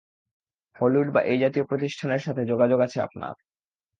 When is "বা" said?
1.11-1.21